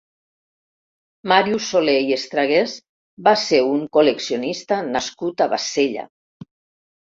[1.31, 2.75] Màrius Soler i Estragués
[3.29, 6.11] va ser un col·leccionista nascut a Bassella.